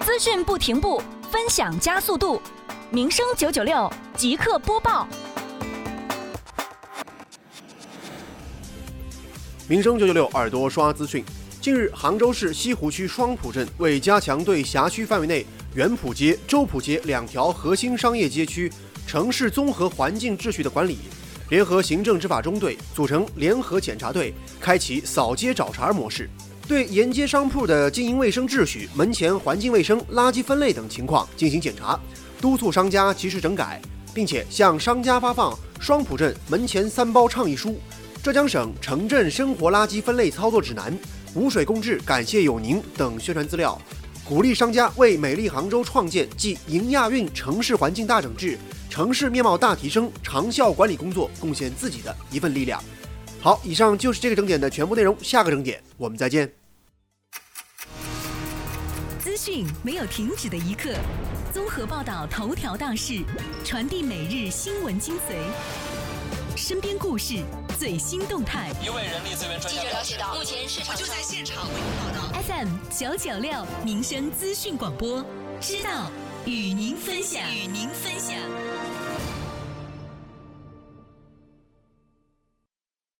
[0.00, 2.40] 资讯不停步，分享加速度。
[2.90, 5.06] 民生九九六即刻播报。
[9.68, 11.22] 民生九九六耳朵刷资讯。
[11.60, 15.44] 近日，杭州市西湖区双浦镇为加强对辖区范围内
[15.74, 18.72] 元浦街、周浦街两条核心商业街区
[19.06, 20.96] 城市综合环境秩序的管理，
[21.50, 26.28] 联合行政执法中队组成联合检查队，开启扫街找茬模式。
[26.70, 31.98] 对沿街商铺的经营卫生秩序、门前环境卫生、垃圾分类等情况进行检查，
[32.40, 33.82] 督促商家及时整改，
[34.14, 37.80] 并且向商家发放“双浦镇门前三包”倡议书、
[38.22, 40.96] 浙江省城镇生活垃圾分类操作指南、
[41.34, 43.76] 无水共治感谢有您等宣传资料，
[44.24, 48.56] 鼓励商家为美丽杭州创建暨迎亚运城市环境大整治、
[48.88, 52.80] 城市面貌大提升长效管理工作贡献自己的一份力量。
[53.40, 56.59] 好，以上就是这个整点的全部内容，下个整点我们再见。
[59.22, 60.94] 资讯没有停止的一刻，
[61.52, 63.22] 综合报道头条大事，
[63.62, 65.36] 传递每日新闻精髓，
[66.56, 67.44] 身边故事
[67.78, 68.70] 最新动态。
[68.82, 72.40] 一位人力资源专家了解到，目前市场就在现场为您报道。
[72.42, 75.22] FM 九九六民生资讯广播，
[75.60, 76.10] 知道
[76.46, 78.19] 与您分享，与您分享。